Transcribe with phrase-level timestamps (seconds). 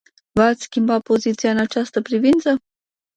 [0.31, 2.59] V-ați schimbat poziția în această privință?